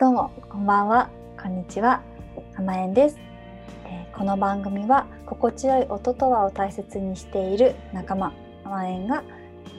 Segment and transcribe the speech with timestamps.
[0.00, 1.10] どうもこんばんは。
[1.42, 2.02] こんにちは。
[2.56, 3.16] 甘えんです、
[3.84, 8.32] えーこの番組は心地よい音とはを大切にしている仲間
[8.62, 9.24] 甘えんが、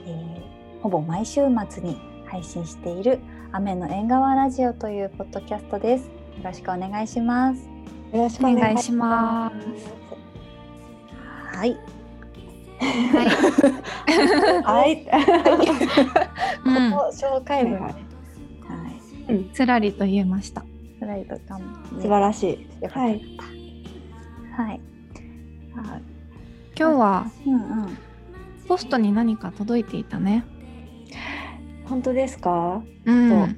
[0.05, 3.19] えーほぼ毎週末に配信している
[3.53, 6.07] 雨の縁側ラジオというポッドキャストです。
[6.07, 6.11] よ
[6.43, 7.61] ろしくお願いします。
[8.11, 9.49] よろしくおお願いしま。
[9.49, 9.51] ま
[11.53, 11.57] す。
[11.57, 11.77] はい。
[12.81, 13.29] はい。
[14.63, 15.07] はい。
[16.67, 18.08] うんここ紹介文ねはい
[19.29, 20.63] はいつらりと言えました。
[20.99, 21.65] スライドかも
[22.01, 22.83] 素晴らしい。
[22.83, 23.21] よかったはい。
[24.55, 24.81] はい
[25.77, 25.99] あ
[26.77, 27.97] 今日はうんうん
[28.67, 30.43] ポストに何か届いていたね。
[31.85, 32.81] 本当ですか？
[33.05, 33.55] うん。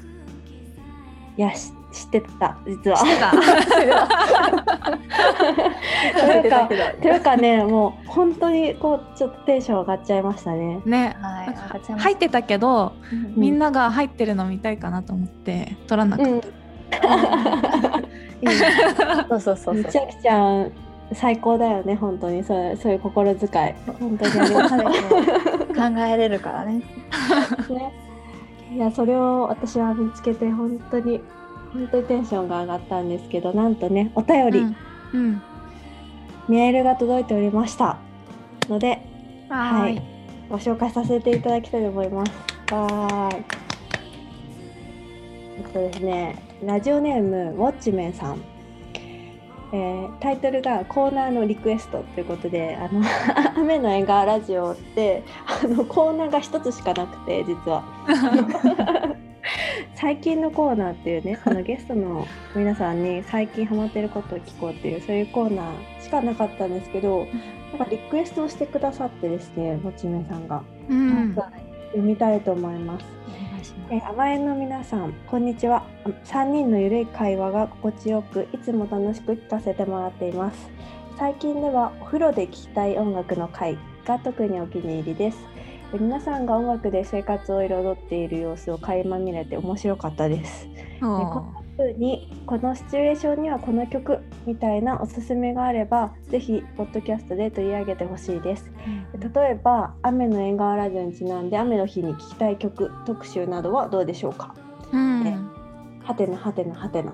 [1.37, 2.97] いやし知ってた実は。
[2.97, 3.15] とい
[6.47, 6.67] うか
[7.01, 10.81] というかねもう本当にこうちょっとテンション上がっちゃいましたね。
[10.85, 11.17] ね。
[11.21, 11.51] はい
[11.97, 16.29] 入ってたけど、うんみんなが入ってるの見たいかなと思って取らなくて。
[16.29, 16.41] うん。
[18.41, 18.55] いいね
[19.29, 20.71] そうそうそうそうちゃきちゃん
[21.13, 26.81] 最高だよね本当にそうそういう心遣い本当にありがたい考えれるからね。
[27.69, 27.93] ね。
[28.73, 31.21] いやそれを私は見つけて本当に
[31.73, 34.75] 本当にテンションが上がったんですけどなんとねお便り、うん。
[35.13, 35.41] うん。
[36.47, 37.97] メールが届いておりました
[38.67, 39.01] ので
[39.49, 40.01] はーい。
[40.49, 42.31] ご紹介させていただきたいと思います。
[42.73, 43.45] わーい。
[45.57, 48.41] えっとですね、ラジオネームウォッチメンさん。
[49.73, 53.01] えータイトルがコーナーのリクエストということで、あの
[53.55, 55.23] 雨の映画ラジオって
[55.63, 57.83] あのコーナーが一つしかなくて実は。
[60.01, 67.27] 最近のコーナーっていうね、 あのゲストの皆さんに最近ハマってることを聞こうっていうそういうコーナーしかなかったんですけど、
[67.69, 71.35] なんかリクエストをしてくださってですね、もちめさんがうん。
[71.35, 73.05] 読みたいと思います。
[73.91, 75.83] えー、甘えんの皆さん、こんにちは。
[76.25, 80.71] 3人のゆるい会話が心地よく、いつも楽しく聞かせてもらっています。
[81.19, 85.50] 最近ではお風呂で聴きたい音楽の回が特にお気に入りです。
[85.93, 90.67] えー皆さんが音楽で生活を彩っている様子を垣間見れて面白かったです。
[91.01, 91.33] おー。
[91.33, 91.45] こ
[91.77, 98.71] ふうにこのシチュエーションにはこの曲みたいなおすすめがあればぜひポッドキャストで取り上げてほしいです。
[99.33, 104.53] 例えば雨の縁側ラジオにちなんで雨の日に聴きたい曲特集などはどうでしょうか？
[104.91, 105.23] うん。
[105.23, 105.37] ね
[106.03, 107.13] はてなはてなはてな。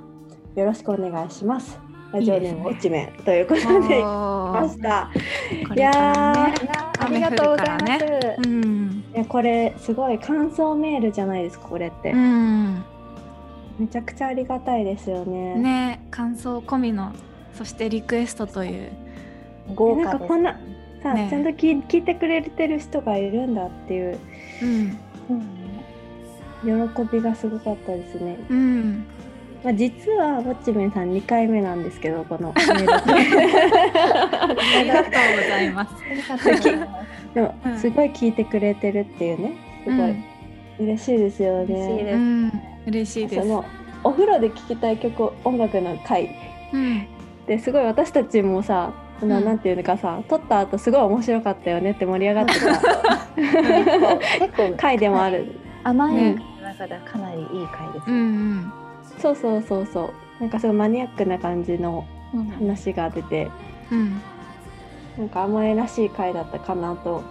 [0.56, 1.80] よろしくお願いします。
[2.12, 3.14] ラジオネームいいですね。
[3.14, 5.12] ウォッチメンということでお来まーした。
[5.68, 6.52] こいや
[7.00, 8.06] ありがとうございます、
[9.20, 12.84] やこれすごい感想メールじゃないですかこれって、うん。
[13.80, 17.14] めちゃくちゃありがたいですよねね、感想込みの、
[17.54, 18.90] そしてリクエストという。
[19.70, 19.74] す。
[19.76, 20.60] 豪華ですなんかこんな
[21.04, 24.20] さあ、ねちゃんと聞い聞いてくれてる人がいるんだっていう
[24.62, 25.00] うん。
[25.30, 25.58] うん
[26.64, 26.72] 喜
[27.12, 28.40] びがすごかったですね。
[28.50, 29.06] うん。
[29.64, 33.14] まあ、実はウォッチメンさん2回目なんですけどこの ありがとう
[35.44, 35.94] ございます。
[37.38, 37.80] でもうん。
[37.80, 39.54] すごい聞いてくれてるっていうね。
[39.86, 40.10] すごい。
[40.10, 40.24] うん。
[40.80, 42.04] 嬉しいですよ嬉しいね。
[42.04, 42.16] です。
[42.16, 42.52] うん、
[42.88, 43.48] 嬉しいです。
[43.48, 43.66] その
[44.04, 46.36] お風呂で聴きたい曲音楽の回。
[46.74, 47.08] うん、
[47.46, 49.46] ですごい私たちもさあのうん。
[49.46, 52.70] なんていうのかさ撮った後すごい面白かったよねって盛り上がってた。
[53.36, 55.60] 結構 回でもある。
[55.84, 56.36] 甘い。
[56.36, 58.20] の中ではかなりいい回ですうん、う。
[58.20, 58.74] ん、
[59.20, 60.06] そうそうそうそ
[60.40, 60.42] う。
[60.42, 63.48] なんかすごいマニアックな感じのうん話が出て。
[63.92, 64.22] うん、
[65.18, 67.24] なんか甘えらしい回だったかなと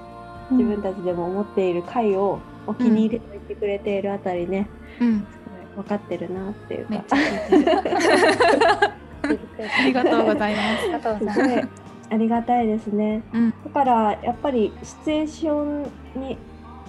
[0.51, 4.69] 自分たちでも思っている回をお気に入りと言ってくれているあたりね、
[5.77, 7.05] 分かってるなっていうか。
[9.27, 10.85] ありがとうございます。
[10.85, 11.69] ありがとうすござい
[12.09, 13.23] ありがたいですね。
[13.33, 15.83] うん、だからやっぱりシチュエーション
[16.21, 16.39] に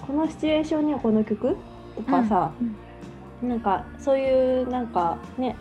[0.06, 1.56] このシチュエーションにはこの曲？
[1.96, 2.52] とかさ、
[3.42, 5.56] なんかそういうなんかね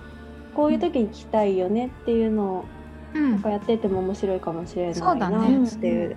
[0.54, 2.66] こういう時に聴きたいよねっていうのを
[3.14, 6.16] うん、なんかやってても面白いかもしれないそうだなねっていう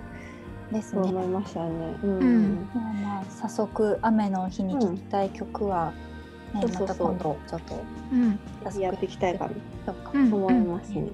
[0.71, 1.01] ですね。
[1.01, 1.69] そう思いましたね。
[2.03, 6.11] うんうんまあまあ早速雨の日に聴きたい曲は、ね
[6.53, 7.81] また今度ちょっと
[8.11, 9.49] うん、やっていきたいか
[9.85, 11.07] と思いますね。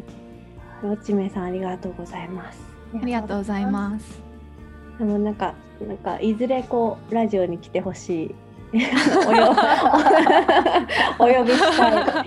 [0.81, 2.59] ロッチメイさんありがとうございます。
[2.95, 4.19] ありがとうございます。
[4.97, 5.53] でもなんか
[5.85, 8.35] なんかいずれこうラジオに来てほしい。
[9.27, 9.55] およ
[11.19, 12.25] お呼びしたい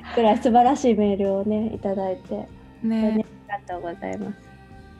[0.16, 2.48] ぐらい素晴らしいメールをねいただいて
[2.84, 4.38] ね、ありがとうございます。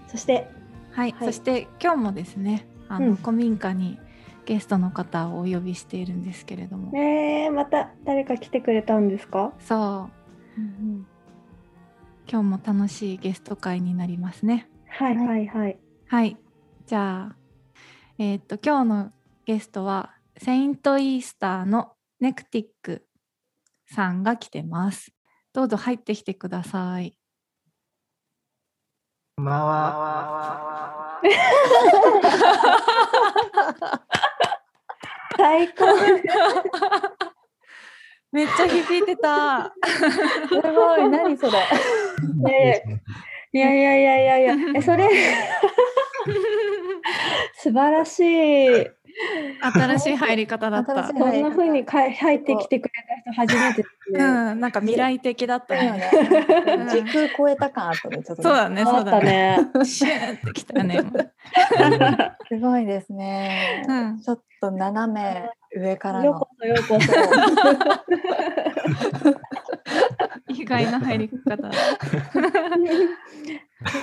[0.09, 0.51] そして
[0.93, 3.99] はい、はいそして今日もですね、あの、うん古民家に
[4.47, 9.53] ゲストの方をお呼びしているんですけれども、ねえまた誰か来てくれたんですか？
[9.59, 10.11] そ
[10.57, 11.07] う、うん
[12.31, 14.71] 今日も楽しいゲスト会になりますね。
[14.89, 15.79] はいはいはい。
[16.07, 16.37] はい、
[16.87, 17.37] じゃあ、
[18.19, 19.13] えーっと今日の
[19.45, 23.07] ゲストはセイントイースターのネクティック
[23.87, 25.13] さんが来てます。
[25.53, 27.17] どうぞ入ってきてください。
[29.37, 31.21] こんばんは。
[35.37, 35.87] 最高。
[38.31, 39.75] めっちゃ響いてた。
[40.49, 41.53] すごい、何それ。
[42.45, 43.03] ね
[43.53, 45.09] いやいやいやいやいや、え、それ。
[47.55, 48.87] 素晴らしい。
[49.61, 52.93] 新しい入り方だったこんな風にかい入ってきてくれ
[53.25, 54.55] た人初めてうね。
[54.55, 55.99] ん、なんか未来的だっただよね。
[56.01, 56.87] ね。
[56.91, 58.43] 時空超えた感あったね、ちょっとね。
[58.43, 59.59] そうだね、そうだね。
[59.75, 59.85] ね。
[59.85, 61.01] シューってきたよね。
[61.01, 63.85] 今 すごいですね。
[63.89, 66.49] うん、ちょっと斜め上からのようこ。
[66.61, 67.13] そようこそ。
[70.49, 71.69] 意外な入り方だ。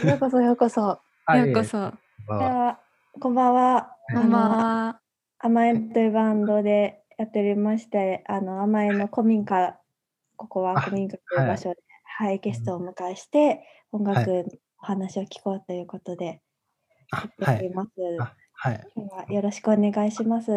[0.08, 0.82] ようこそようこそ。
[0.82, 1.00] よ
[1.48, 1.80] うこそ。
[1.80, 1.96] で
[2.28, 2.80] は
[3.20, 3.90] こんばんは。
[4.14, 5.01] こんばんは。
[5.44, 9.80] 甘えんというバンドでやっておりまして、あの甘えんの古民家、
[10.36, 13.62] ここはあ古民家という場所で、はい、ゲストをお迎えして、
[13.92, 14.44] 音楽の
[14.82, 16.42] お話を聞こうということで、
[17.12, 17.56] あやはい。
[17.56, 17.90] っております。
[18.20, 18.88] あはい。
[18.96, 20.52] 今日はよろしくお願いします。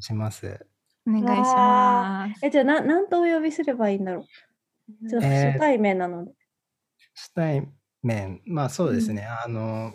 [0.00, 0.66] します。
[1.06, 2.46] お願いします。
[2.46, 5.08] え、じゃあ、ななんとお呼びすればいいんだろう？
[5.08, 6.32] ちょっとえー初対面なので。
[7.14, 7.66] 初対
[8.02, 9.26] 面、まあそうですね。
[9.26, 9.94] あの、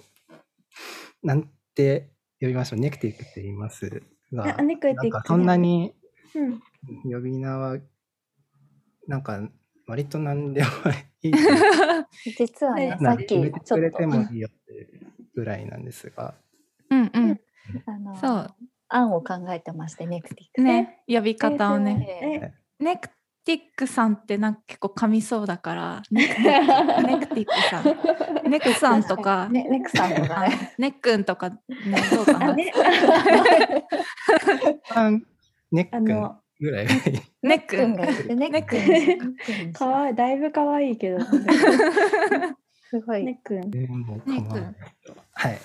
[1.21, 2.79] なんて呼びましょう。
[2.79, 4.01] ネクティックって言います
[4.35, 5.93] が、なんかそんなに
[6.35, 6.61] うん。
[7.03, 7.77] 呼び名は、
[9.07, 9.41] なんか
[9.87, 10.69] 割と何でも
[11.21, 11.33] いい。
[12.37, 16.35] 実はね、ねさっき決めてちょっとくれてもいいよっていうぐらいなんですが、
[16.89, 17.41] うんうん。
[17.85, 18.55] あのそう
[18.89, 20.61] 案を考えてまして、ネクティック。
[20.61, 22.53] ね、呼び方をね。
[22.79, 23.09] えネク
[23.45, 28.49] ティックさんってなんか結構噛みそうだから、 ネクティックさん。
[28.49, 30.73] ネクさんとか、ね、ネクさんとかね。
[30.77, 31.57] ネックンとかね、
[32.11, 32.51] どうかな。
[32.51, 32.71] あね、
[34.95, 35.11] あ
[35.71, 36.03] ネックン
[36.59, 37.01] ぐらいがいい。
[37.41, 38.77] ネックンくんがいて、ネック
[39.69, 41.25] ンかわいい、だいぶかわいいけど、ね、
[42.89, 43.25] すごい。
[43.25, 43.69] ねくん。
[43.71, 44.59] でも構わないけ
[45.09, 45.59] どはい。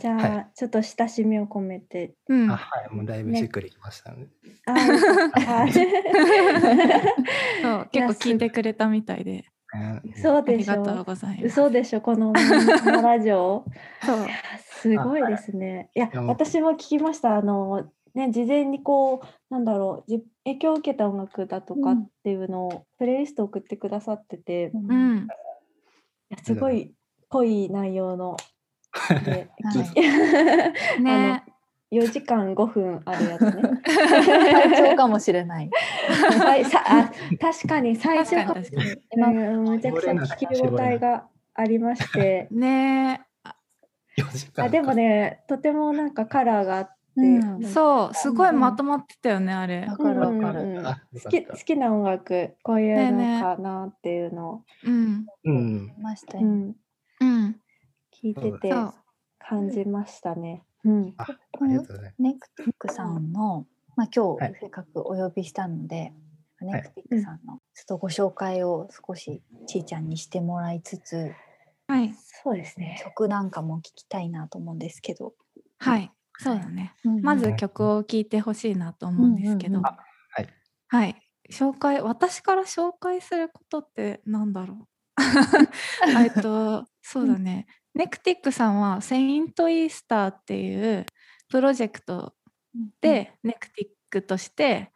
[0.00, 2.14] じゃあ、はちょっと親しみを込めて。
[2.28, 2.94] うんあ、はい。
[2.94, 4.28] もうだいぶしっくりきましたね。
[4.66, 5.72] あはい
[7.62, 9.44] そう結構聞いてくれたみたいで、
[9.74, 11.04] うんそうあでしょりがとう。
[11.04, 11.46] ございます。
[11.46, 12.40] 嘘でしょ、このこ
[12.90, 13.64] のラジオ。
[14.04, 14.26] そう
[14.80, 15.90] すごいですね。
[15.94, 17.36] いや私も聞きました。
[17.36, 25.26] あの、ね、事前にこう、なんだろう、じ影響を受けた音楽だとかうんっていうのを、プレイリスト送ってくださってて、いうん、
[26.28, 26.92] やすごい
[27.28, 28.36] 濃い内容の。
[29.24, 29.84] ではい
[30.98, 31.44] きね、
[31.92, 33.52] 4時間5分あるやつね。
[33.84, 35.70] 体調かもしれない。
[36.38, 39.36] はいさあ確かに最初確かに確かに。
[39.36, 43.22] うんめちゃくちゃ聞き応えがありましてね
[44.16, 47.22] 4時間あでもねとてもなんかカラーがあって、う
[47.58, 49.96] んそう、すごいまとまってたよね、あれわ。
[49.98, 50.62] かるわかる。
[50.62, 55.92] うんうんあ好き好きな音楽こういうのかなっていうのを、うん、うん。
[56.00, 56.46] ましたよ。
[56.46, 56.76] うん、うん、
[58.22, 58.72] 聞いてて
[59.38, 60.62] 感じましたね。
[60.84, 62.14] うん、あ、ありがとうございます。
[62.18, 63.66] ネクティックさんの、
[63.96, 66.12] まあ、今はい日せっかくお呼びしたので、
[66.60, 71.32] ネクティックさんのちょっとご紹介を少しちーちゃんにしてもらいつつ
[71.92, 72.98] はい、そうですね。
[73.04, 75.34] 曲なんかも聞きたいなと思うんですけど、
[75.78, 76.94] はい、そうだね。
[77.04, 79.98] うんうんまず曲を聴いてほしいなと思うんですけど、うんうんうんあ
[80.30, 80.48] はい。
[80.88, 81.16] はい、
[81.50, 84.86] 紹介、私から紹介することってなんだろう？
[86.08, 87.66] えっと、そうだね。
[87.94, 91.06] ネクティックさんはセイントイースターっていう
[91.48, 92.34] プロジェクト
[93.00, 94.90] で、ネクティックとして、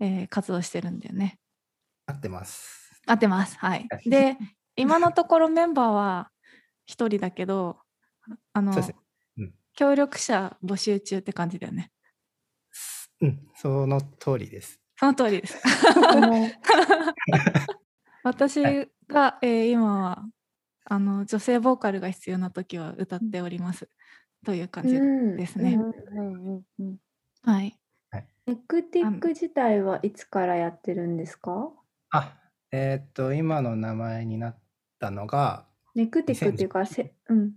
[0.00, 1.38] えー活動してるんだよね。
[2.06, 3.00] 合ってます。
[3.06, 3.56] 合ってます。
[3.58, 4.00] はいは。
[4.04, 4.36] いで、
[4.76, 6.30] 今のところメンバーは
[6.86, 7.78] 一人だけど、
[8.52, 8.80] あのそ
[9.38, 11.90] うん協力者募集中って感じだよね。
[13.20, 14.80] うん、その通りです。
[14.98, 15.56] その通りです。
[18.24, 20.24] 私はが、えー今は
[20.92, 23.88] あの女性ボーカルが必要な時は歌っております、
[24.44, 25.78] という感じうんですね。
[27.42, 27.78] はい。
[28.46, 31.72] ネクティック自体はいつからやってるんですか？
[32.10, 32.36] あ、
[32.70, 34.58] えーっと、今の名前になっ
[34.98, 37.52] たのが、ネクティックっていうか、せうん。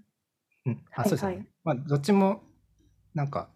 [0.67, 1.33] うん、あ、はいそうですね。
[1.35, 2.41] はいまあ、どっちも、
[3.13, 3.49] なんか、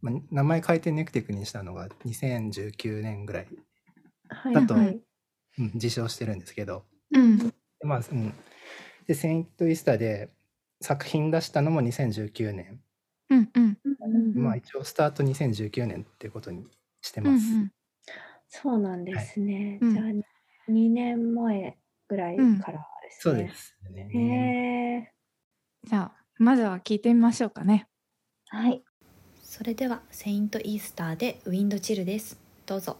[0.00, 3.48] まあ、名前変えてネクティックにしたのが2019年ぐらい、
[4.30, 4.98] はいだとはい。
[5.58, 7.36] うん、自称してるんですけど、うん。
[7.36, 7.52] で
[7.84, 8.32] まあ、うん。
[9.06, 10.30] で、セイント・イースターで
[10.80, 12.80] 作品出したのも2019年。
[13.30, 13.78] うんうん。
[13.84, 16.66] うんまあ、一応スタート2019年っていうことに
[17.00, 17.56] してうんうます。
[17.56, 17.72] ん。
[18.48, 19.78] そうなんですね。
[19.80, 20.06] うんじゃあ、
[20.70, 21.78] 2年前
[22.08, 23.20] ぐらいからですね。
[23.20, 24.08] そうですね。
[24.12, 24.18] へ
[25.06, 25.12] え。
[25.84, 27.86] じゃあまずは聞いてみましょうかね。
[28.48, 28.82] はい
[29.42, 32.98] それではセイントイースターでウィンドチルですどうぞ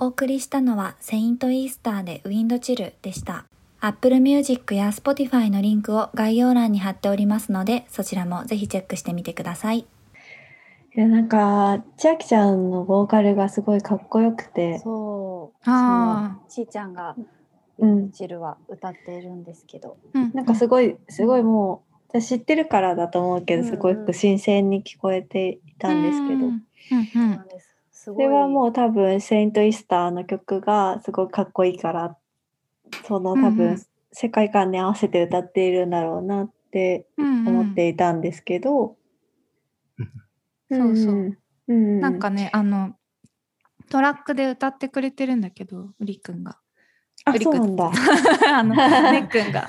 [0.00, 3.46] お送りしたのはセイントイースターでウィンドチルでした。
[3.80, 9.80] Apple Music や Spotify のリンクを概要欄に貼っておりますので、そちらもぜひチェックしてみてください。
[9.80, 9.86] い
[11.00, 15.60] やなんか千秋ちゃんのボーカルがすごいかっこよくて、そう。
[15.64, 17.16] あちーちゃんが
[17.78, 19.96] うん、チルは歌っているんですけど。
[20.14, 27.67] うんなんかすごいすごいもう私知ってるからだと思うけどすごく新鮮に聞こえていたんですけど、うんそううんなんです。
[27.98, 28.14] すそ。
[28.14, 32.16] れはもう多分セイント・イースターの曲がすごいかっこいいから
[33.06, 33.82] その多うんう分ん。
[34.12, 37.48] 世界観に合わせて歌っているんだろうなってうんうん。
[37.48, 38.96] 思っていたんですけど、
[40.70, 41.14] そうそう。
[41.14, 41.36] うん
[41.68, 42.00] うん。
[42.00, 42.94] なんかねあの
[43.90, 46.58] トラックで歌ってくれてるんだけどウリくんが。
[47.24, 47.90] あそうなんだ。
[48.54, 49.66] あのねっくんが。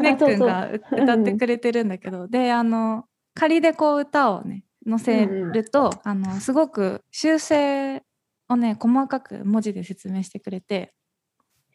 [0.00, 8.02] ねっくんがう歌ってくれてるんだけど、であの仮でこう歌をね載せると、あのすごく修正
[8.48, 10.94] をね細かく文字で説明してくれて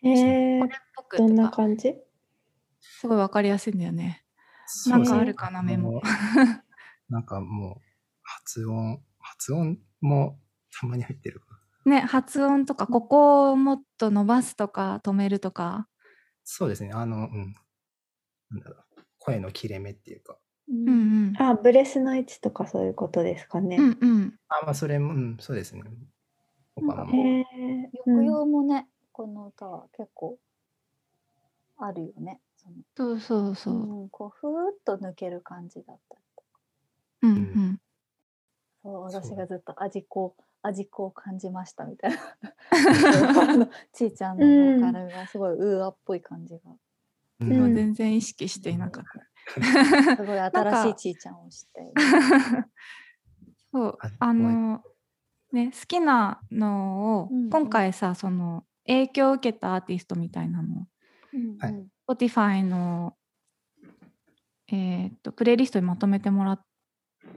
[0.03, 0.09] へ
[0.57, 1.95] えこれっぽくどんな感じ？
[2.79, 4.23] すごいわかりやすいんだよね。
[4.87, 6.01] なんかあるかなメモ。
[7.09, 7.81] なんかもう
[8.21, 10.39] 発音、発音も
[10.79, 15.87] たまに入ってるかね発音とかここをもっと伸ばすとか止めるとか。
[16.43, 16.91] そうですね。
[16.93, 17.55] あの、うん。
[18.49, 19.01] なんだろう。
[19.19, 20.37] 声の切れ目っていうか。
[20.69, 20.91] うんう
[21.31, 23.77] んあブレスの位置とかそういうことですかね。
[23.77, 25.83] うんうんあ、まあ、それも、うん、そうですね。
[25.83, 27.45] へえ
[28.05, 30.37] 抑揚もね、この歌は結構
[31.77, 32.41] あるよね。
[32.95, 33.73] そうそうそう。
[33.73, 36.59] うん、こうふーっと抜ける感じだったりとか。
[37.23, 37.79] うんうん。
[38.83, 42.17] そう私がずっと味子味子を感じましたみたいな
[43.93, 46.61] ちーちゃんのボーカルがすごいウーアっぽい感じが、
[47.39, 49.26] うんうん全然意識していなかった。
[50.17, 51.93] すごい新しいちーちゃんを知って
[53.71, 54.83] そうああの
[55.51, 57.49] ね好きなのを、うんうん。
[57.49, 60.87] 今回さその影響を受けたアーティストみたいなの。
[61.33, 61.71] うんはい。
[61.73, 63.17] うん Spotify の
[64.69, 66.65] えーっとプレイリストにまとめてもらっ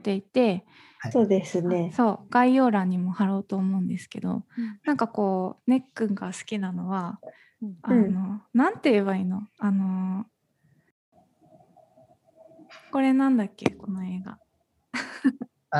[0.01, 0.65] ていて、
[1.11, 1.91] そうですね。
[1.93, 4.79] そう概要欄にも貼ろうと思うんですけどうん。
[4.85, 7.19] なんかこうねっくんが好きなのは
[7.61, 7.75] うん。
[7.81, 9.41] あの、なんて言えばいいの？
[9.59, 10.25] あの
[12.91, 13.71] これなんだっけ？
[13.71, 14.37] この映画
[15.73, 15.79] あ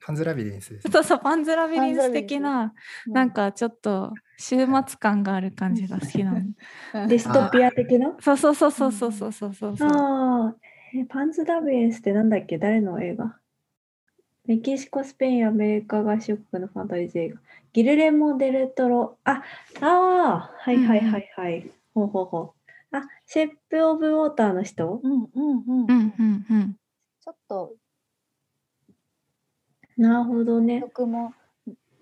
[0.00, 0.92] パンズラビリ ンスですね。
[0.92, 2.74] そうそうパンズラビリンスパンズラビリンス的な
[3.06, 4.66] なんかちょっと週末
[4.98, 6.38] 感がある感じが好きなの。
[6.38, 6.54] うん
[7.08, 8.16] ディストピア的な？
[8.20, 9.88] そうそうそうそうそうそうそうそうそう。
[9.88, 10.56] ああ、
[10.94, 12.58] えパンズラビリンスってなんだっけ？
[12.58, 13.38] 誰の映画？
[14.46, 17.40] メキシコ、スペイン、アメリカ合衆国のファンタジー映画。
[17.72, 19.18] ギルレモ・デルトロ。
[19.24, 19.42] あ、
[19.80, 21.70] ああ、はいはいはいはい。
[21.94, 22.55] ほうほうほう。
[22.92, 25.00] あ、シェップ・オブ・ウォーターの人？
[25.02, 25.90] うんうんうん。
[25.90, 26.76] うんうんうん。
[27.20, 27.76] ちょっと。
[29.96, 30.80] なるほどね。
[30.80, 31.32] 曲も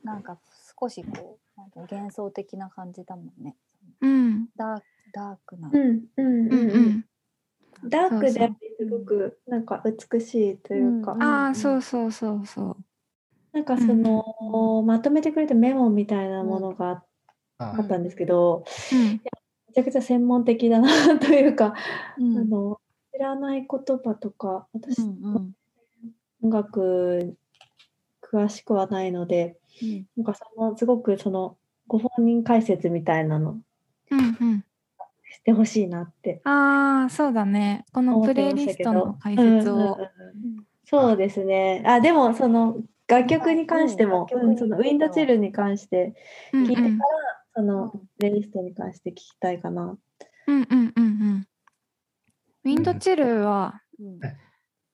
[0.02, 0.38] なんか
[0.80, 3.56] 少しこうなんか幻想的な感じだもんね。
[4.00, 4.48] うん。
[4.56, 6.66] ダーダークな、うんうんううん。
[6.66, 6.86] んううん。
[6.88, 7.04] ん。
[7.88, 8.98] ダークでありそうそう。
[8.98, 12.76] すごくなんか美しいというか、うんああそうそうそうそう。
[13.52, 17.04] なんかその、まとめてくれたメモみたいなものが
[17.58, 19.20] ああったんですけど、うん。
[19.24, 19.30] め
[19.74, 21.74] ちゃくちゃ専門的だなというか、
[22.18, 22.38] うん。
[22.38, 22.80] あの
[23.12, 27.36] 知らない言葉とか私、音楽
[28.22, 30.06] 詳しくはないのでうん。
[30.16, 31.56] なんかそのすごくその
[31.86, 33.58] ご本人解説みたいなの
[34.10, 34.64] うんうん。
[35.30, 36.40] してほしいなって。
[36.44, 37.84] ああそうだね。
[37.92, 39.98] このプレイリストの解説を。
[40.86, 41.82] そうですね。
[41.86, 46.14] あでもその楽曲に関しても、うんうんそのウィンドチルに関して
[46.52, 46.98] うん聞いてから、うん
[47.54, 49.98] そのプレイリストに関して聞きたいかな。
[50.46, 51.00] うんうんうんう
[51.38, 51.48] ん。
[52.64, 54.36] ウィンドチルはうんはい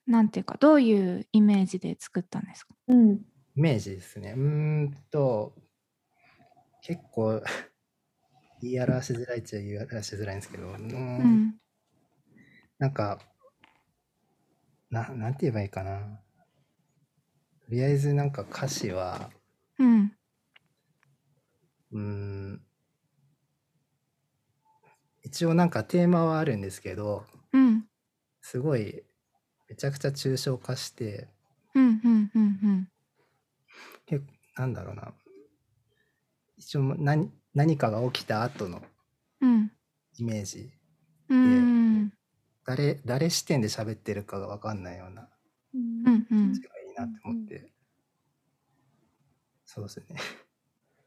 [0.06, 2.74] なんていうかどういうイメージで作ったんですか？
[2.88, 4.34] うん、イメージですね。
[4.36, 5.54] うーんと、
[6.82, 7.42] 結構
[8.62, 11.60] 言い表しづらいっちゃ言い表しづらいんですけど、うん
[12.78, 13.20] なんか、
[14.90, 16.20] ななんて言えばいいかな。
[17.66, 19.30] とりあえずなんか歌詞は、
[19.78, 20.12] うん
[21.92, 22.62] うーん、
[25.22, 27.84] 一応なんかテーマはあるんですけど、うん
[28.42, 29.02] すごい
[29.68, 31.28] めちゃくちゃ抽象化して、
[31.74, 32.88] うんうんうん
[34.06, 34.24] 結
[34.56, 35.12] なんだろうな。
[36.56, 38.82] 一応何何かが起きた後の
[39.40, 39.72] うん
[40.18, 40.72] イメージ。
[41.28, 41.60] うんう
[42.06, 42.12] ん
[42.64, 45.28] 誰誰視点で喋ってるかが分かんないような
[45.74, 47.72] うんうんうん感じがいいなって思って、
[49.64, 50.16] そうですね。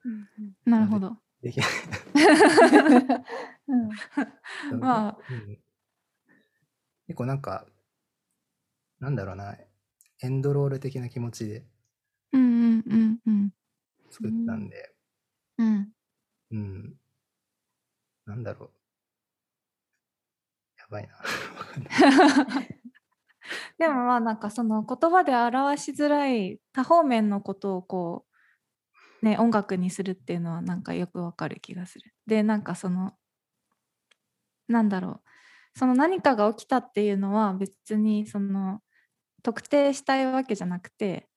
[0.05, 0.27] うん
[0.65, 1.17] なるほど。
[1.41, 1.67] できない。
[4.71, 4.79] うん。
[4.79, 5.17] まあ。
[5.29, 5.59] うん。
[7.07, 7.65] 結構なんか、
[8.99, 9.57] なんだろうな、
[10.21, 11.65] エンドロール的な気持ちで。
[12.31, 12.45] うんう
[12.77, 13.53] んうんうん。
[14.09, 14.95] 作ったんで、
[15.57, 15.91] うん。
[16.51, 16.95] うん。
[18.25, 18.71] なんだろう。
[20.79, 21.15] やばいな。
[23.77, 28.32] でもまあなんかその言葉で表しづらい多方面のことをこう
[29.23, 32.13] ね音楽にするっていうのはなんかよくわかる気がする。
[32.27, 33.13] でなんかその
[34.67, 35.21] なんだろ
[35.75, 38.81] うその何かが起きたっていうのは別にその
[39.43, 41.29] 特定したいわけじゃなくて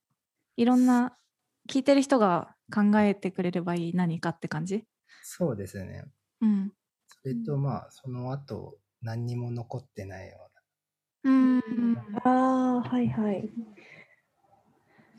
[0.56, 1.18] いろんな
[1.70, 4.86] 聞いてる人が考えてくれればいい何かって感じ？
[5.22, 6.04] そうですね。
[6.40, 6.76] うん。
[7.08, 10.50] それとまあ、その後、何にも残ってないよ
[11.24, 11.62] うん。
[12.24, 13.50] ああはいはい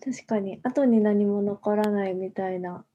[0.04, 2.86] 確かに後に何も残らないみたいな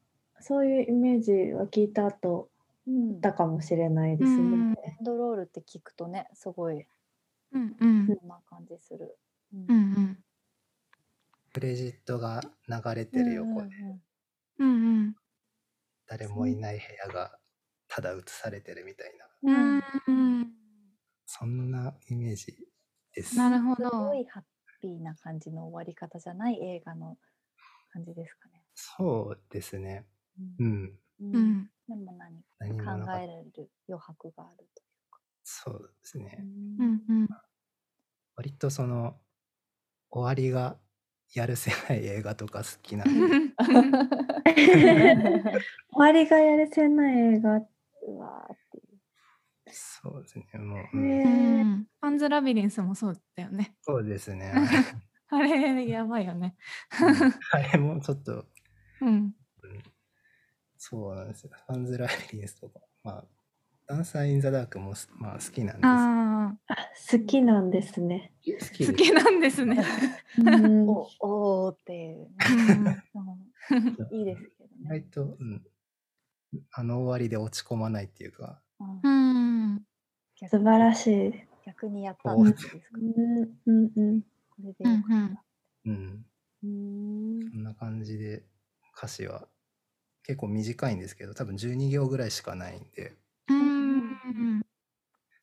[0.40, 2.48] そういうイメージは聞いた後
[2.86, 3.20] うん。
[3.20, 4.72] だかもしれないですうん。
[4.72, 4.76] ね。
[4.84, 6.86] エンドロールって聞くとねすごい
[7.52, 8.06] うんうん。
[8.18, 9.18] そんな感じする。
[9.52, 9.66] うん。
[9.68, 10.24] うんうん。
[11.52, 13.68] クレジットが流れてる横で、
[14.58, 15.16] うんうん。
[16.06, 17.40] 誰もいない部屋が
[17.88, 20.12] ただ映されてるみたいな、うんう
[20.44, 20.52] ん。
[21.26, 22.56] そんなイメージ
[23.12, 23.36] です。
[23.36, 24.14] なるほすごど。
[24.14, 24.24] い
[24.82, 27.16] ピーな感じの終わり方じゃない映画の
[27.92, 28.64] 感じですかね。
[28.74, 30.06] そうですね。
[30.38, 30.98] ううんん。
[31.20, 34.82] ううんんでも何か考えられる余白があると
[35.44, 36.38] そうですね。
[36.38, 37.28] いううんうん
[38.36, 39.20] 割とその、
[40.10, 40.78] 終わりが
[41.34, 43.38] やるせない映画とか好きなんで、
[45.92, 47.56] 終わりがやれせない映画。
[47.58, 48.61] うわーっていう。
[49.72, 50.46] そうですね。
[50.58, 53.74] もう、パンズラビリンスもそうだよね。
[53.80, 54.52] そうですね。
[55.28, 56.56] あれやばいよね。
[57.52, 58.46] あれもちょっと、
[59.00, 59.08] うん。
[59.08, 59.34] うん
[60.84, 61.50] そうなんですよ。
[61.68, 63.24] ファンズライリンスとか、まあ、
[63.86, 66.76] ダンサー・イン・ザ・ダークもす、まあ、好きなんですああ
[67.12, 68.32] 好きなんですね。
[68.44, 69.84] 好きあ、好きなんですね。
[70.38, 72.30] うん おおーっていう、
[74.10, 74.80] いいですけどね。
[74.80, 75.64] 意外と、うん、
[76.72, 79.21] あの終わりで落ち込まないっていうか、うん
[79.52, 79.86] うん。
[80.36, 81.32] 逆素晴らしい。
[81.66, 82.76] 逆にやったんですか？
[82.94, 84.22] うんうんうん。
[84.50, 85.44] これでよかった。
[85.84, 86.24] うん、
[86.62, 88.44] うーんそんな感じで
[88.96, 89.48] 歌詞は
[90.24, 93.16] 結構短いんですけど、多分12行ぐらいしかないんで、
[93.48, 94.62] うん。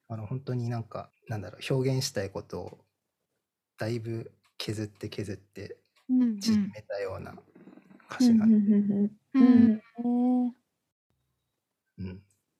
[0.08, 2.80] あの本当になんか、なんだろう、表現したいことを
[3.78, 5.78] だいぶ削って削って
[6.10, 6.39] うん。
[6.39, 7.36] 縮めたような
[8.12, 9.82] 歌詞なんで、うんううんうん、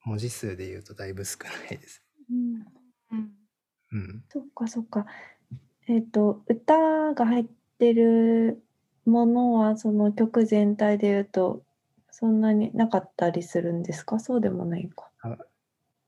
[0.10, 2.02] 文字数で言うとだいぶ少ないです。
[2.32, 2.66] うん
[3.12, 3.32] うん。
[3.92, 5.06] うん、そっかそっか。
[5.88, 7.46] えっ、と歌が入っ
[7.78, 8.64] てる
[9.06, 11.62] ものはその曲全体で言うと
[12.10, 14.20] そんなになかったりするんですか？
[14.20, 15.10] そうでもないか。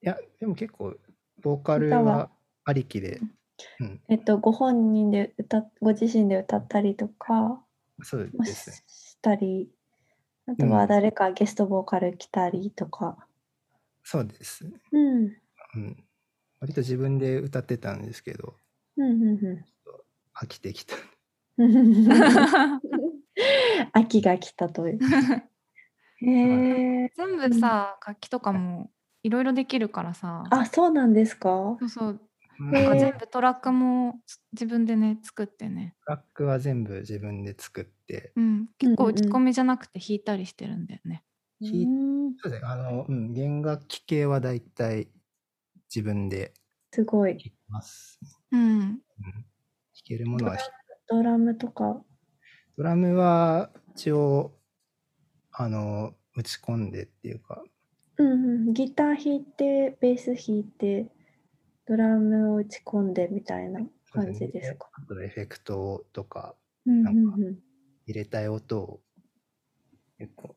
[0.03, 0.95] いや、でも結構、
[1.41, 2.29] ボーカル歌はは
[2.65, 3.19] ありきで、
[3.79, 7.63] うん、えっ、とご本人で歌ご自身で歌ったりとか
[8.01, 8.75] そうですね。
[8.87, 9.69] したり
[10.47, 13.27] あとうんは誰かゲストボーカル来たりとか。
[14.03, 14.71] そうですね。
[14.91, 15.37] うん
[15.75, 16.03] うん。
[16.59, 18.55] 割と自分で歌ってたんですけど、
[18.97, 19.65] うんうんうん
[20.33, 20.95] 飽きてきた。
[23.93, 24.99] 秋が来たという。
[26.23, 27.11] へえ。
[27.15, 28.91] 全部さ、楽器とかも
[29.23, 30.43] いろいろできるからさ。
[30.51, 31.77] あ、そうなんですか？
[31.79, 32.09] そうそう。
[32.09, 32.21] うん
[32.71, 34.21] なんか全部トラックも
[34.53, 35.95] 自分でね作ってね。
[36.05, 38.67] トラックは全部自分で作って、うん。
[38.77, 41.23] 結構打ち込みじゃなくて弾いたりしてるんだよね。
[41.61, 42.67] そうですね。
[42.67, 45.09] あの、うん、弦楽器系はだいたい
[45.93, 46.53] 自分で
[46.91, 47.31] すごい。
[47.31, 48.19] 弾きます。
[48.51, 48.61] うん。
[48.61, 48.99] うん、弾
[50.03, 50.67] けるものは弾
[51.07, 52.03] ドラムとか。
[52.77, 54.57] ドラムは一応、
[55.51, 57.63] あの、打ち込んでっていうか、
[58.17, 61.07] うんうん、ギター弾いて、ベース弾いて、
[61.85, 64.89] ドラムを打ち込んでみたいな感じですか？
[64.93, 67.59] あとエフェクトとかなんかうん
[68.05, 69.01] 入れたい音を
[70.17, 70.55] 結構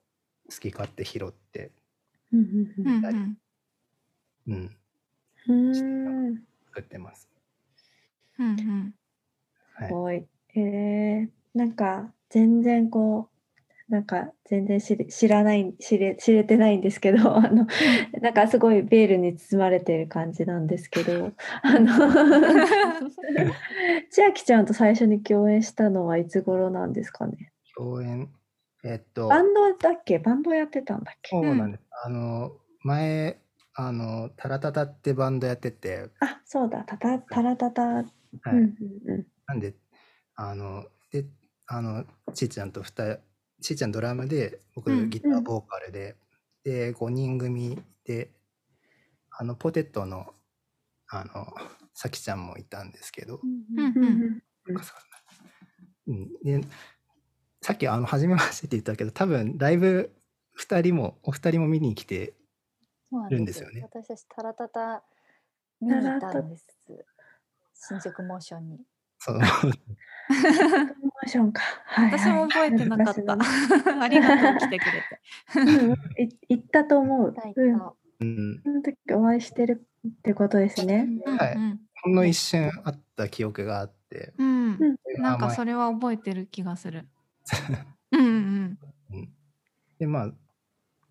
[0.55, 1.71] 好き勝手拾って、
[2.33, 2.43] うんう
[2.79, 3.38] うんんうん。
[4.47, 4.77] うん、うん。
[5.49, 6.43] うーん。
[6.67, 7.29] 作ってます。
[8.38, 8.95] うんうん。
[9.75, 9.93] はいす。
[9.93, 10.27] ごい。
[10.57, 13.29] えー、なんか全然こ
[13.88, 17.67] うなんか全然知り知らない知れ知れてないんですけど あの
[18.21, 21.90] なんかすごいベールに包まれてる感じなんですけど あの
[24.11, 27.53] 千秋ちゃんと最初に共演したのはいつ頃なんですかね？
[27.77, 28.29] 共演、
[28.85, 30.18] えっと、バンドだっけ？
[30.18, 31.31] バンドやってたんだっけ？
[31.37, 31.85] そうなんです。
[32.05, 33.40] あの、前、
[33.75, 36.85] あの、タラタタってバンドやってて、あそうだ。
[36.85, 38.07] たたたらたた、はい。
[38.47, 39.27] うんうんうん。
[39.47, 39.75] なんで、
[40.37, 41.27] あの、で、
[41.66, 43.18] あの、ちーちゃんと二人、
[43.62, 46.16] ちーちゃんドラムで、僕うんギターボーカルで、
[46.62, 48.31] で、5人組で、
[49.31, 50.35] あの、ポテトの、
[51.09, 51.47] あの、
[51.94, 54.42] さきちゃんもいたんですけど、うんうんうん
[56.07, 56.61] うん、で、
[57.64, 60.12] さっきあの初めましてって言ったけど多分ライブ
[60.61, 62.35] 2人もお二人も見に来て
[63.31, 65.03] るんですよね私たちタラタタ
[65.81, 66.66] 見に行ったんです。
[67.88, 68.81] 新宿モーションに。
[69.18, 71.62] そうモーションか。
[71.87, 74.03] はいはい私も覚えてなかっ懐た。
[74.03, 75.20] ありがとう来てくれて。
[75.57, 77.33] うんうんい行ったと思う。
[77.33, 78.61] 行ったうん。
[78.62, 81.09] その時お会いしてるってことですね。
[81.38, 87.09] はいうんほんの一瞬あった記憶があってうんうんなんかそれは覚えてる気がする。
[88.12, 88.78] うんうん
[89.12, 89.28] うん。
[89.98, 90.33] でまあ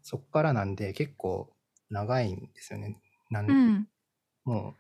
[0.02, 1.50] そっからなんで結構
[1.90, 3.00] 長いんですよね。
[3.30, 3.88] なん、うん。
[4.44, 4.76] も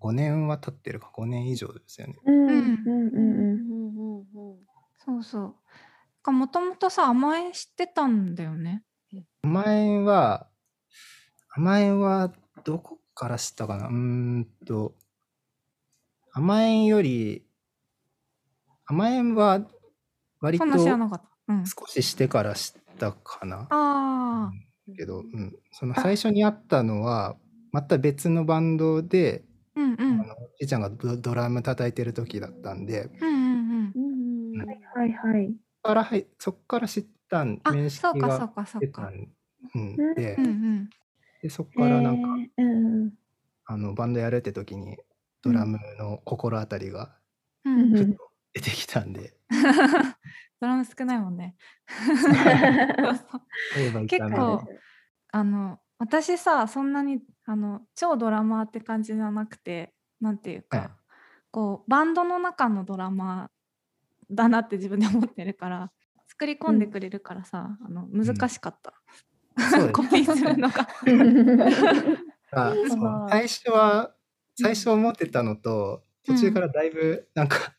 [0.00, 2.18] う5年は経ってるか5年以上ですよね。
[2.26, 2.34] うん。
[2.34, 3.14] うんうんうんうん。
[3.14, 4.58] うんうんうん
[5.04, 5.54] そうそう。
[6.22, 8.82] かもともとさ甘え知ってたんだよね。
[9.42, 10.48] 甘えんは
[11.50, 12.32] 甘えんは
[12.64, 13.88] どこから知ったかな。
[13.88, 14.94] うーんと
[16.32, 17.46] 甘えんより
[18.86, 19.60] 甘えんは
[20.44, 21.52] 割とそんな知らなかった。
[21.54, 21.64] うん。
[21.66, 24.52] 少ししてから知ったかなああ。
[24.96, 27.36] けど、うん、その最初に会ったのは
[27.72, 30.24] また別のバンドで、うんうんあ
[30.58, 33.92] じいちゃんがドドラム叩いてる時だったんでうんうん
[34.54, 34.68] うん。
[34.94, 35.48] はいはい。
[35.48, 38.80] そっからはいそっから知ったんあ面識そうかそうがかそうか。
[38.80, 39.28] 出たん、
[39.74, 40.90] うん、でうんうん。
[41.42, 42.28] でそっからなんか、
[42.58, 43.10] えーうん
[43.66, 44.98] あのバンドやるって時に
[45.42, 47.16] ドラムの心当たりが
[47.64, 49.34] うんうんうんちょっと出てきたんで、
[50.60, 51.56] ドラム少ないもんね。
[54.08, 54.62] 結構
[55.32, 60.90] あの私さそんなにあの超ドラマーって感じじゃなくてなんていうか、はい。
[61.50, 65.92] こうバンドの中のドラマーだなって自分で思ってるから
[66.28, 68.94] 作り込んでくれるからさ、あの難しかった、
[69.70, 69.92] そうです。
[69.92, 70.88] コピーするのが。
[73.28, 74.14] 最初は
[74.56, 77.73] 最初思ってたのと、途中からだいぶなんか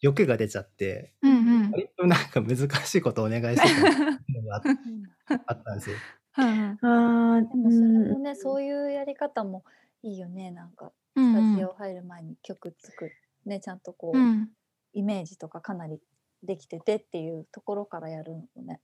[0.00, 5.96] 欲が出ちゃってうんうん割となんか難しいことをお願いしてたのがあうんあったんですよ。
[6.38, 9.64] うんああ、でもそれもね、そういうやり方も
[10.02, 10.50] いいよね。
[10.50, 13.12] なんかうんスタジオ入る前に曲作る、
[13.46, 14.48] ね、ちゃんとこう、うん
[14.92, 16.00] イメージとかかなり
[16.42, 18.80] できててっていうところからやるのもね。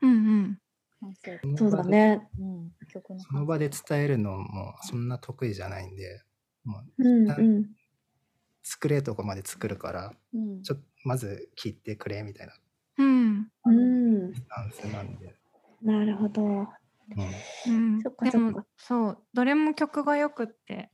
[0.00, 0.14] うんう
[0.48, 0.58] ん
[1.56, 2.28] そうだね。
[2.38, 6.22] うん、曲のその場で伝えるのもそんな得意じゃないんで、
[6.98, 7.66] うんうん。
[8.62, 12.52] 作れとこまで作るから、うん、ちょっとまず聞いてくれみたいな
[12.98, 14.32] うんうん。
[14.92, 15.34] なんで。
[15.82, 16.42] なるほど。
[16.42, 16.66] うん
[17.66, 20.90] うんそっかでもそっかそうどれも曲がよくって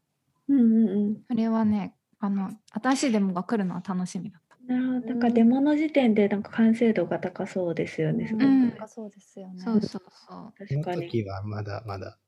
[0.48, 1.16] うんうんうん。
[1.28, 4.57] それはねあの新しいデモが来るのは楽しみだった。
[4.72, 5.07] なるほど。
[5.09, 8.26] なんかデモの時点でなんか完成度が高そうですよね。
[8.28, 9.62] すごくうんねなんかそうですよね。
[9.62, 10.02] そうそうそう。
[10.26, 11.09] その確かに。
[11.09, 12.18] 時はまだまだ。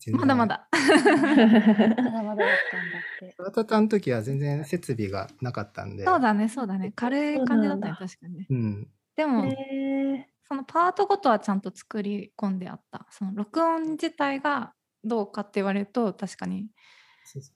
[0.00, 0.46] 全然まだま。
[0.46, 0.68] だ。
[0.72, 3.34] まだまだだったんだって。
[3.38, 6.04] ワタタの時は全然設備がなかったんで。
[6.04, 6.92] そうだね、そうだね。
[6.96, 8.46] 軽い感じだったね、確かにね。
[8.48, 8.90] うん。
[9.14, 13.06] でも、へそのパートごとはちゃんと作り込んであった。
[13.10, 16.70] その録音自体がどうかって言われると、確かに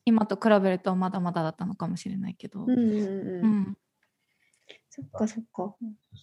[0.05, 2.61] 今と比べるとまだまだだったのかもしれないけど。
[2.61, 3.61] ーうんうんううん。
[3.63, 3.79] ん。
[4.91, 5.75] そっかそっか。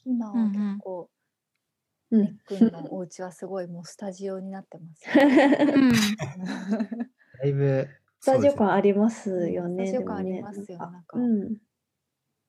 [0.06, 1.10] 今は結構、
[2.12, 5.58] うんねっくんのお家はすごいもうスタジオになってますよね。
[5.76, 5.92] うん。
[7.42, 7.88] だいぶ、
[8.20, 9.88] スタジオそうですね感ありますよね。
[9.88, 11.58] スタジオ感ありますよなんかうん。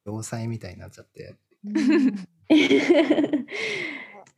[0.04, 1.36] 要塞みたいになっちゃって。
[1.64, 1.76] う ん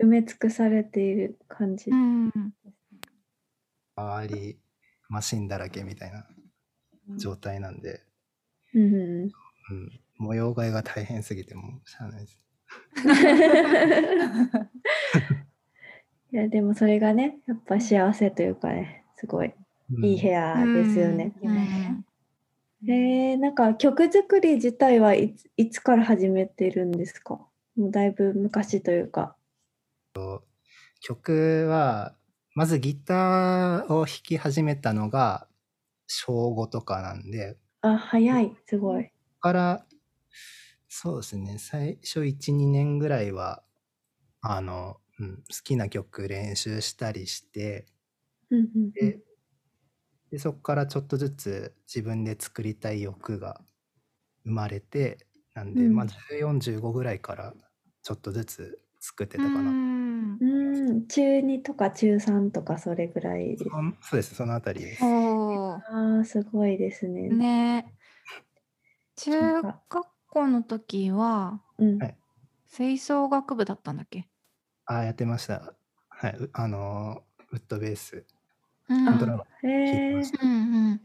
[0.00, 1.94] 埋め尽くされている感じう。
[1.94, 2.30] ん。
[3.96, 4.58] 周り、
[5.08, 6.26] マシンだらけみたいな
[7.16, 8.02] 状態なんで、
[8.74, 9.32] うんうん
[9.70, 10.00] うん。
[10.18, 12.43] 模様替えが大変すぎてもうしゃあないです。
[16.32, 19.52] いやでもそれがねやっぱ幸せというかねすごい
[19.92, 20.04] うん。
[20.04, 21.32] いい部屋ですよね。
[21.42, 21.56] うん。
[21.56, 22.04] うん。
[22.86, 27.34] えー、なんか曲作り自体はいついつから始めてるんですか？
[27.76, 29.36] もうだいぶ昔というか。
[31.00, 32.14] 曲は、
[32.54, 35.48] まずギターを弾き始めたのが
[36.06, 38.56] 小5とかなんで、あ早い。
[38.66, 39.10] すごい。
[39.40, 39.86] から、
[40.96, 43.64] そうですね、最初1、2年ぐらいは、
[44.40, 47.86] あの、うん、好きな曲練習したりして、
[48.48, 49.18] うんうんうんで、
[50.30, 53.60] でそこからちょっとずつ自分で作りたい欲が
[54.44, 55.26] 生まれて、
[55.56, 57.54] なんで、うんまあ14、15ぐらいから
[58.04, 59.58] ちょっとずつ作ってたかな。
[59.58, 63.64] うんうん中2とか中3とかそれぐらいです。
[63.64, 65.04] そそうです、そのあたりです。
[65.04, 67.30] ああすごいですね。
[67.30, 67.94] ね
[69.16, 71.98] 中学校の時はうん。
[71.98, 72.16] はい。
[72.66, 74.28] 吹奏楽部だったんだっけ？
[74.86, 75.72] ああ、やってました。
[76.08, 78.24] はい、うあのー、ウッドベース、
[78.88, 79.04] うん。
[79.06, 80.54] コントラバへえ弾いてましうんう
[80.94, 81.00] ん。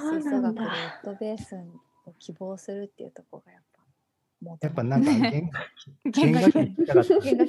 [0.00, 0.68] そう吹奏楽でウッ
[1.04, 1.56] ドベース
[2.06, 3.68] を希望するっていうところがやっぱ
[4.62, 5.50] やっぱなんかね弦
[6.12, 6.52] 弦楽器。
[6.52, 6.60] 弦楽器。
[6.60, 7.48] った弦楽器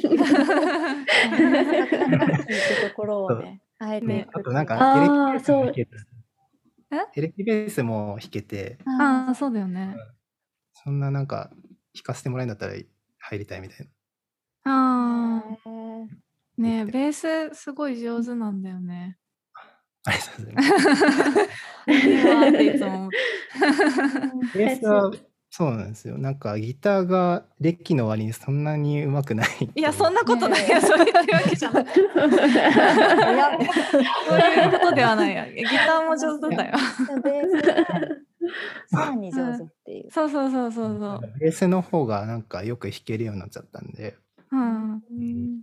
[2.42, 4.28] ってところをね、あえてね。
[4.34, 5.92] あとなんかエレキベースも弾けて。
[7.16, 8.80] エレキベースも弾けて。
[8.86, 9.96] ああそうだよね
[10.84, 11.50] そんななんか
[11.94, 12.74] 弾かせてもらえるんだったら
[13.20, 13.78] 入りたいみたい
[14.66, 14.72] な。
[14.72, 15.72] ああ
[16.58, 19.18] ねベースすごい上手なんだよね。
[20.06, 20.70] ありがとうございます。
[24.58, 25.12] ベースは
[25.52, 26.18] そうなんですよ。
[26.18, 29.48] なんかギターが歴の割にそんなに上手くない。
[29.76, 31.86] いやそんななことないよ、そう言ってるわけじゃない。
[31.90, 32.06] そう
[34.40, 35.36] いうことではない。
[35.36, 36.78] よギターも上手だよ。
[37.24, 37.66] ベース。
[37.66, 38.29] が
[38.88, 40.12] さらに上手っていう。
[40.12, 41.40] そうそうそうそうそう。
[41.40, 44.18] ベースの方がなんかよく弾けるようになっちゃったんで、
[44.52, 44.94] うん。
[44.94, 45.62] うん。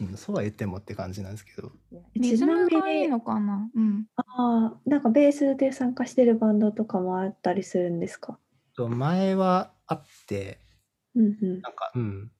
[0.00, 1.72] うん、そうは言ってもって感じなんですけど。
[2.14, 3.68] リズムがいいのかな？
[3.74, 4.06] うん。
[4.16, 8.38] ああ、なんかベースで参加してるバンドとかもあったりするんですか？
[8.76, 10.58] と前はあって、
[11.14, 11.60] うんうん。
[11.60, 12.30] なんか、うん、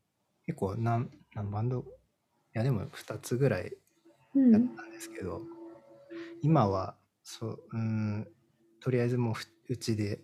[0.46, 1.80] 結構何何バンド？
[1.80, 1.84] い
[2.54, 3.72] やでも2つぐらい
[4.34, 5.42] うん、やったんですけど、
[6.42, 8.28] 今はそううん。
[8.80, 10.18] とりあえずもうふうちで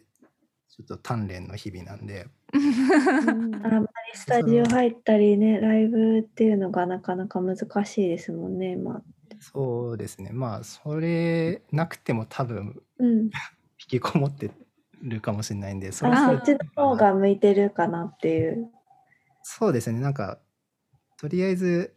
[0.69, 9.03] ちょっと鍛錬の日々なんであんまりスタジオ入ったりね、ライブっていうのがなかなか難しいですもんね、まあ。
[9.39, 13.09] そうですねまあそれなくても多分うん。
[13.19, 13.31] 引
[13.89, 14.51] きこもって
[15.03, 18.69] るかもしれないんでそそっちの方が向いてるかなっていう。
[19.43, 20.41] そうですねなんか
[21.19, 21.95] とりあえず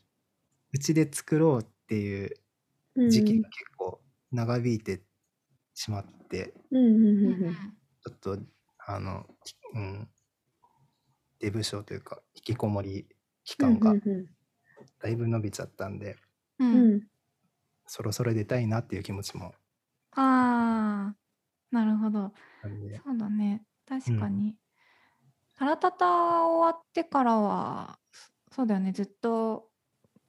[0.71, 2.35] うちで作ろうっていう
[2.95, 3.99] うん時期が結構
[4.31, 5.01] 長引いて
[5.73, 6.18] しまって、うん
[6.71, 7.53] うんうんうん。
[7.53, 8.37] ちょっと
[8.85, 9.25] あの、
[9.73, 10.09] うん、
[11.39, 13.07] デブ症というか引きこもり
[13.43, 14.25] 期間がうんうん
[14.99, 16.15] だいぶ伸びちゃったんで、
[16.59, 16.95] ううん。
[16.95, 17.01] ん。
[17.85, 19.53] そろそろ出たいなっていう気持ちも。
[20.11, 21.15] ああ
[21.71, 22.31] なるほど。
[23.03, 23.63] そうだね。
[23.87, 24.55] 確かに、
[25.57, 27.99] タラタタ終わってからは
[28.51, 28.91] そそうだよね。
[28.91, 29.69] ずっと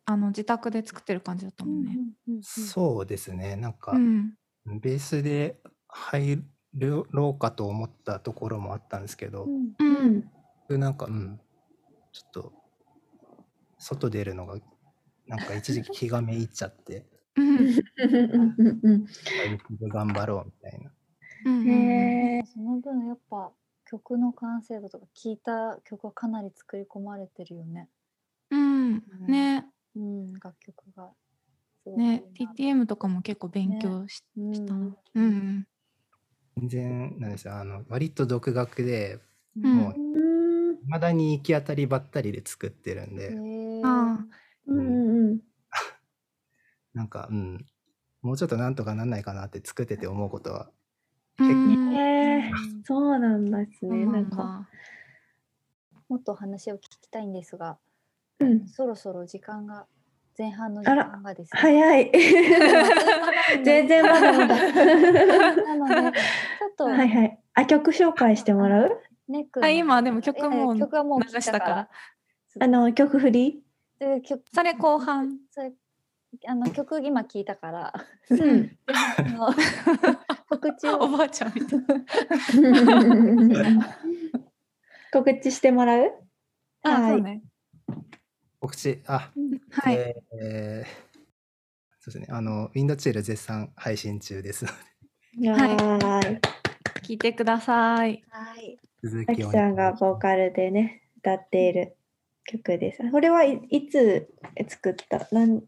[0.04, 1.96] あの自宅で作ってる感じだったもんね。
[2.42, 3.56] そうですね。
[3.56, 4.34] なんか、うん。
[4.80, 5.59] ベースで
[5.92, 6.42] 入
[6.74, 9.48] ろうかと思ったところもあったんですけど、う
[9.78, 10.30] うん。
[10.68, 10.78] ん。
[10.80, 11.40] なんかうん。
[12.12, 12.52] ちょっと
[13.78, 14.58] 外出るのが
[15.26, 17.06] なんか一時期気がめいっちゃって。
[17.36, 17.56] うん。
[17.56, 19.06] うんうんうん
[19.88, 20.90] 頑張ろうみたいな。
[22.44, 23.50] その分やっぱ
[23.86, 27.88] 曲の完成度とか聴いた曲はかなり作り込まれてるよね。
[28.50, 29.02] うん。
[29.26, 29.66] ね。
[29.96, 31.10] うん、楽曲が。
[31.96, 32.22] ね。
[32.38, 34.54] な TTM ととかも結構勉強し,、うん。
[34.54, 34.96] したな。
[35.14, 35.66] うん
[36.60, 37.56] 全然なんですよ。
[37.56, 39.18] あの割と独学で
[39.56, 39.76] うん。
[39.76, 40.76] もううん。
[40.84, 44.30] 未だに行き当たりばったりで作ってるんで、うん。
[44.66, 45.40] うん
[46.94, 47.66] なんかうん。
[48.22, 50.70] もうちょっとなんとかなんないかなって作ってて思うことは。
[51.38, 51.72] あ、うん。
[51.94, 52.50] へえ
[52.84, 54.04] そうなんですね。
[54.06, 54.68] なんか。
[56.08, 57.78] もっと話を聞きたいんですが、
[58.40, 58.68] うん。
[58.68, 59.86] そろそろ時間が
[60.40, 61.60] 前半の時あら間がですね。
[61.60, 62.10] 早い。
[63.62, 64.56] 全然まだまだ。
[65.76, 67.38] なのでちょっとはいはい。
[67.52, 69.02] あ、曲紹介してもらう？
[69.28, 71.88] ネックのあ今でも曲も曲はもう流したから。
[72.58, 73.62] あの、曲振り？
[73.98, 75.36] で曲それ後半。
[75.50, 75.72] それ
[76.46, 77.92] あの曲今聞いたから、
[78.30, 78.78] うん。
[80.48, 80.96] 告知を。
[81.00, 81.80] おばあちゃんみたい。
[85.12, 86.12] 告知してもらう？
[86.82, 87.42] あ、はいそうね
[88.60, 89.02] 告知。
[89.06, 89.30] あ、
[89.70, 89.94] はい、
[90.40, 91.10] えー
[92.02, 92.34] そうですね。
[92.34, 94.64] あのウィンドチール絶賛配信中です
[95.36, 96.36] のはいはー。
[96.38, 96.40] い。
[97.02, 98.24] 聞いてください。
[98.30, 98.78] はい。
[99.02, 101.96] で続あきさんがボーカルでね、歌っている
[102.44, 103.10] 曲です。
[103.10, 104.28] これはいいつ
[104.68, 105.28] 作った？
[105.32, 105.62] なんい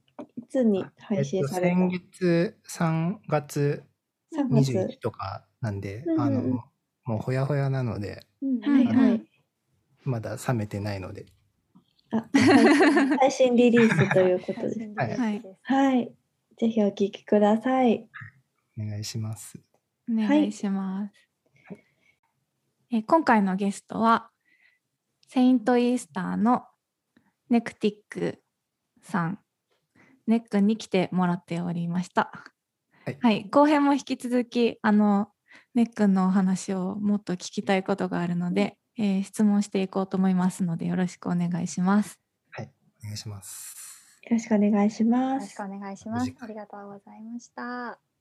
[0.48, 3.82] つに配信された、えっと、先月3月
[4.34, 5.00] ?3 21月。
[5.00, 6.42] とかなんで、うんあの
[7.04, 9.22] もうほやほやなのでうんはいはい。
[10.04, 11.26] まだ冷めてないので
[12.12, 14.78] あ配信配信リリースということです。
[14.96, 15.58] 配信リリースです。
[15.62, 16.12] はい。
[16.58, 18.06] ぜひお聴きください。
[18.78, 19.58] お願いします。
[20.10, 21.12] お願いします、
[22.90, 24.30] えー今回のゲストは
[25.28, 26.64] セイントイースターの
[27.48, 28.42] ネクティック
[29.02, 29.38] さん。
[30.26, 32.30] ネックに来てもらっておりました。
[33.20, 33.48] はい。
[33.50, 35.28] 後編も引き続きあの
[35.74, 42.20] ネックのお話をもっと聞きたいことがあるので、えー質問していこうと思いますのでよろしくお願いします
[43.02, 45.62] お願いしますよろしくお願いしよますろしく。
[45.64, 48.11] お願いしますありがとうございました。